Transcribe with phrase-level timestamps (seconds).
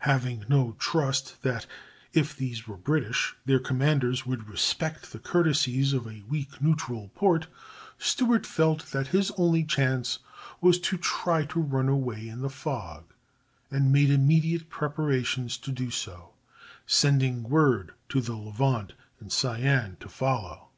[0.00, 1.64] Having no trust that,
[2.12, 7.46] if these were British, their commanders would respect the courtesies of a weak neutral port,
[7.96, 10.18] Stewart felt that his only chance
[10.60, 13.14] was to try to run away in the fog,
[13.70, 16.34] and made immediate preparations to do so,
[16.84, 20.68] sending word to the Levant and Cyane to follow.